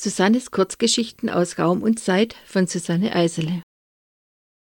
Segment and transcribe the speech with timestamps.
[0.00, 3.64] Susannes Kurzgeschichten aus Raum und Zeit von Susanne Eisele.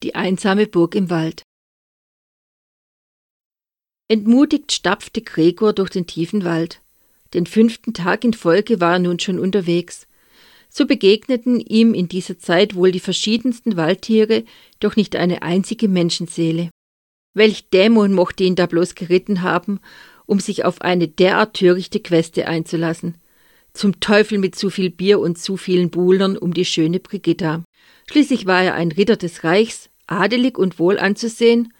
[0.03, 1.45] Die einsame Burg im Wald.
[4.09, 6.83] Entmutigt stapfte Gregor durch den tiefen Wald.
[7.35, 10.09] Den fünften Tag in Folge war er nun schon unterwegs.
[10.69, 14.43] So begegneten ihm in dieser Zeit wohl die verschiedensten Waldtiere,
[14.81, 16.71] doch nicht eine einzige Menschenseele.
[17.33, 19.79] Welch Dämon mochte ihn da bloß geritten haben,
[20.27, 23.22] um sich auf eine derart törichte Queste einzulassen.
[23.75, 27.63] Zum Teufel mit zu viel Bier und zu vielen Buhlern um die schöne Brigitta.
[28.11, 31.73] Schließlich war er ein Ritter des Reichs, adelig und wohl anzusehen,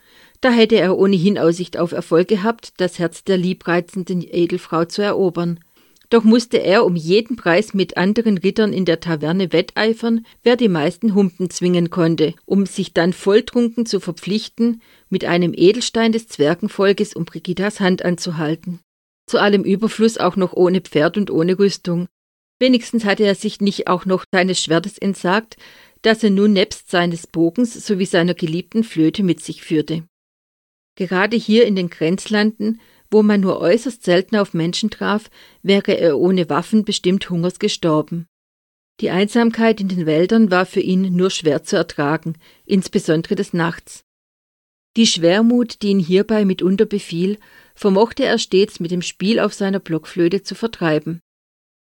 [0.43, 5.61] da hätte er ohnehin Aussicht auf Erfolg gehabt, das Herz der liebreizenden Edelfrau zu erobern.
[6.09, 10.67] Doch musste er um jeden Preis mit anderen Rittern in der Taverne wetteifern, wer die
[10.67, 17.13] meisten Humpen zwingen konnte, um sich dann volltrunken zu verpflichten, mit einem Edelstein des Zwergenvolkes
[17.13, 18.79] um Brigittas Hand anzuhalten
[19.25, 22.07] zu allem Überfluss auch noch ohne Pferd und ohne Rüstung.
[22.59, 25.57] Wenigstens hatte er sich nicht auch noch seines Schwertes entsagt,
[26.01, 30.03] das er nun nebst seines Bogens sowie seiner geliebten Flöte mit sich führte.
[30.95, 35.29] Gerade hier in den Grenzlanden, wo man nur äußerst selten auf Menschen traf,
[35.61, 38.27] wäre er ohne Waffen bestimmt Hungers gestorben.
[38.99, 44.03] Die Einsamkeit in den Wäldern war für ihn nur schwer zu ertragen, insbesondere des Nachts.
[44.95, 47.39] Die Schwermut, die ihn hierbei mitunter befiel,
[47.75, 51.21] vermochte er stets mit dem Spiel auf seiner Blockflöte zu vertreiben.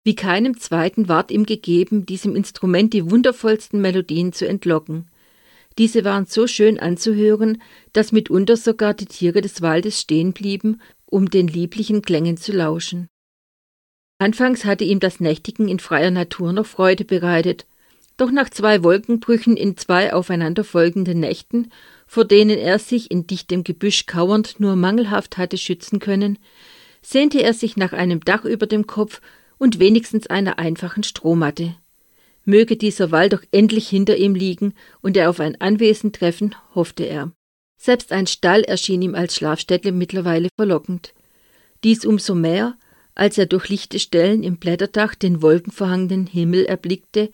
[0.02, 5.10] Wie keinem zweiten ward ihm gegeben, diesem Instrument die wundervollsten Melodien zu entlocken.
[5.78, 11.28] Diese waren so schön anzuhören, dass mitunter sogar die Tiere des Waldes stehen blieben, um
[11.30, 13.08] den lieblichen Klängen zu lauschen.
[14.18, 17.66] Anfangs hatte ihm das Nächtigen in freier Natur noch Freude bereitet,
[18.16, 21.70] doch nach zwei Wolkenbrüchen in zwei aufeinanderfolgenden Nächten
[22.10, 26.40] vor denen er sich in dichtem Gebüsch kauernd nur mangelhaft hatte schützen können,
[27.02, 29.20] sehnte er sich nach einem Dach über dem Kopf
[29.58, 31.76] und wenigstens einer einfachen Strohmatte.
[32.44, 37.04] Möge dieser Wald doch endlich hinter ihm liegen und er auf ein Anwesen treffen, hoffte
[37.04, 37.30] er.
[37.76, 41.14] Selbst ein Stall erschien ihm als Schlafstätte mittlerweile verlockend.
[41.84, 42.76] Dies umso mehr,
[43.14, 47.30] als er durch lichte Stellen im Blätterdach den wolkenverhangenen Himmel erblickte,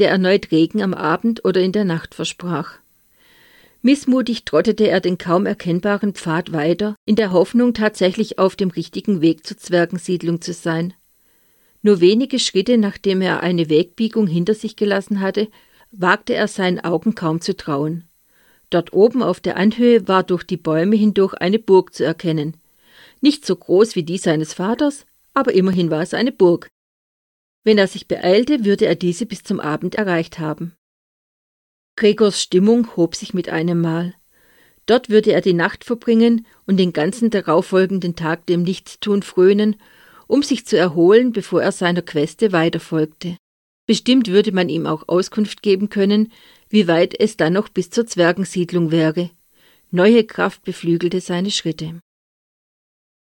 [0.00, 2.80] der erneut Regen am Abend oder in der Nacht versprach.
[3.86, 9.20] Missmutig trottete er den kaum erkennbaren Pfad weiter, in der Hoffnung, tatsächlich auf dem richtigen
[9.20, 10.92] Weg zur Zwergensiedlung zu sein.
[11.82, 15.46] Nur wenige Schritte, nachdem er eine Wegbiegung hinter sich gelassen hatte,
[15.92, 18.08] wagte er seinen Augen kaum zu trauen.
[18.70, 22.56] Dort oben auf der Anhöhe war durch die Bäume hindurch eine Burg zu erkennen.
[23.20, 26.66] Nicht so groß wie die seines Vaters, aber immerhin war es eine Burg.
[27.62, 30.74] Wenn er sich beeilte, würde er diese bis zum Abend erreicht haben.
[31.96, 34.14] Gregors Stimmung hob sich mit einem Mal.
[34.84, 39.76] Dort würde er die Nacht verbringen und den ganzen darauffolgenden Tag dem Nichtstun frönen,
[40.26, 43.38] um sich zu erholen, bevor er seiner Queste weiterfolgte.
[43.86, 46.32] Bestimmt würde man ihm auch Auskunft geben können,
[46.68, 49.30] wie weit es dann noch bis zur Zwergensiedlung wäre.
[49.90, 52.00] Neue Kraft beflügelte seine Schritte.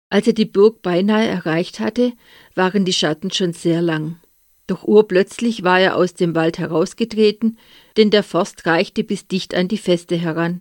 [0.08, 2.12] Als er die Burg beinahe erreicht hatte,
[2.54, 4.21] waren die Schatten schon sehr lang.
[4.66, 7.58] Doch urplötzlich war er aus dem Wald herausgetreten,
[7.96, 10.60] denn der Forst reichte bis dicht an die Feste heran.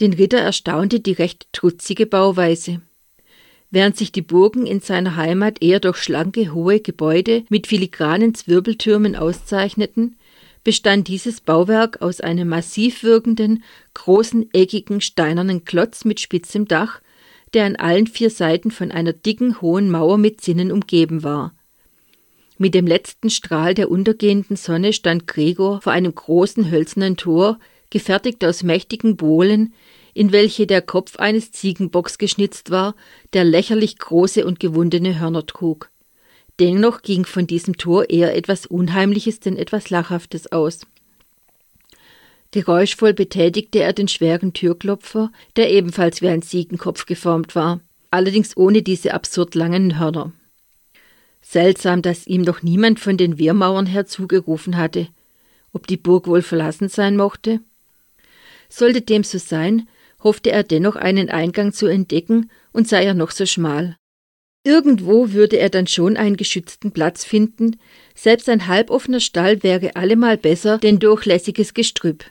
[0.00, 2.82] Den Ritter erstaunte die recht trutzige Bauweise.
[3.70, 9.16] Während sich die Burgen in seiner Heimat eher durch schlanke, hohe Gebäude mit filigranen Zwirbeltürmen
[9.16, 10.16] auszeichneten,
[10.64, 13.64] bestand dieses Bauwerk aus einem massiv wirkenden,
[13.94, 17.00] großen, eckigen, steinernen Klotz mit spitzem Dach,
[17.54, 21.54] der an allen vier Seiten von einer dicken, hohen Mauer mit Zinnen umgeben war.
[22.58, 27.58] Mit dem letzten Strahl der untergehenden Sonne stand Gregor vor einem großen hölzernen Tor,
[27.90, 29.74] gefertigt aus mächtigen Bohlen,
[30.14, 32.94] in welche der Kopf eines Ziegenbocks geschnitzt war,
[33.32, 35.90] der lächerlich große und gewundene Hörner trug.
[36.58, 40.86] Dennoch ging von diesem Tor eher etwas Unheimliches denn etwas Lachhaftes aus.
[42.50, 47.80] Geräuschvoll betätigte er den schweren Türklopfer, der ebenfalls wie ein Ziegenkopf geformt war,
[48.10, 50.32] allerdings ohne diese absurd langen Hörner.
[51.42, 55.08] Seltsam, dass ihm doch niemand von den Wehrmauern her zugerufen hatte,
[55.72, 57.60] ob die Burg wohl verlassen sein mochte.
[58.68, 59.88] Sollte dem so sein,
[60.22, 63.96] hoffte er dennoch einen Eingang zu entdecken, und sei er noch so schmal.
[64.64, 67.78] Irgendwo würde er dann schon einen geschützten Platz finden,
[68.14, 72.24] selbst ein halboffener Stall wäre allemal besser denn durchlässiges Gestrüpp.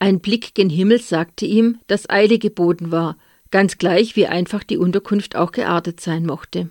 [0.00, 3.16] Ein Blick gen Himmel sagte ihm, dass Eile geboten war,
[3.52, 6.68] ganz gleich wie einfach die Unterkunft auch geartet sein mochte.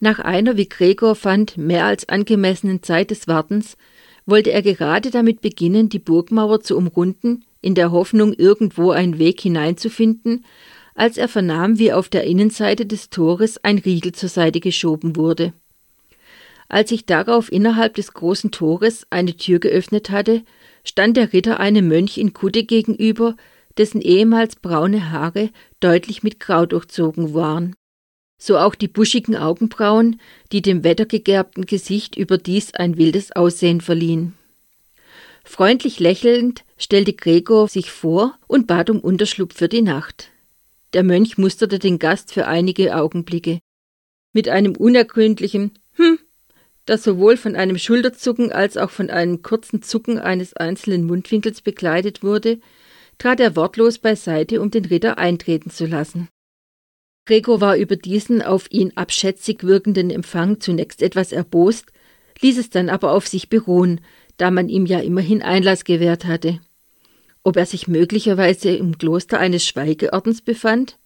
[0.00, 3.76] Nach einer, wie Gregor fand, mehr als angemessenen Zeit des Wartens
[4.26, 9.40] wollte er gerade damit beginnen, die Burgmauer zu umrunden, in der Hoffnung, irgendwo einen Weg
[9.40, 10.44] hineinzufinden,
[10.94, 15.52] als er vernahm, wie auf der Innenseite des Tores ein Riegel zur Seite geschoben wurde.
[16.68, 20.42] Als sich darauf innerhalb des großen Tores eine Tür geöffnet hatte,
[20.84, 23.36] stand der Ritter einem Mönch in Kutte gegenüber,
[23.78, 27.74] dessen ehemals braune Haare deutlich mit Grau durchzogen waren.
[28.38, 30.20] So auch die buschigen Augenbrauen,
[30.52, 34.34] die dem wettergegerbten Gesicht überdies ein wildes Aussehen verliehen.
[35.44, 40.30] Freundlich lächelnd stellte Gregor sich vor und bat um Unterschlupf für die Nacht.
[40.92, 43.58] Der Mönch musterte den Gast für einige Augenblicke.
[44.32, 46.18] Mit einem unergründlichen Hm,
[46.86, 52.22] das sowohl von einem Schulterzucken als auch von einem kurzen Zucken eines einzelnen Mundwinkels begleitet
[52.22, 52.60] wurde,
[53.18, 56.28] trat er wortlos beiseite, um den Ritter eintreten zu lassen.
[57.28, 61.92] Gregor war über diesen auf ihn abschätzig wirkenden Empfang zunächst etwas erbost,
[62.40, 64.00] ließ es dann aber auf sich beruhen,
[64.38, 66.58] da man ihm ja immerhin Einlass gewährt hatte.
[67.42, 70.96] Ob er sich möglicherweise im Kloster eines Schweigeordens befand?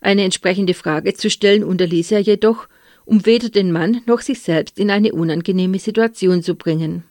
[0.00, 2.66] Eine entsprechende Frage zu stellen unterließ er jedoch,
[3.04, 7.04] um weder den Mann noch sich selbst in eine unangenehme Situation zu bringen.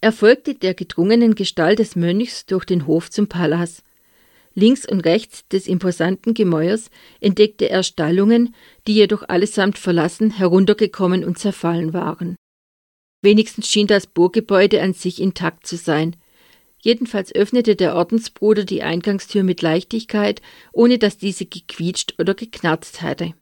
[0.00, 3.82] Er folgte der gedrungenen Gestalt des Mönchs durch den Hof zum Palas.
[4.58, 8.54] Links und rechts des imposanten Gemäuers entdeckte er Stallungen,
[8.86, 12.36] die jedoch allesamt verlassen, heruntergekommen und zerfallen waren.
[13.22, 16.16] Wenigstens schien das Burggebäude an sich intakt zu sein.
[16.80, 20.40] Jedenfalls öffnete der Ordensbruder die Eingangstür mit Leichtigkeit,
[20.72, 23.34] ohne dass diese gequietscht oder geknarzt hatte.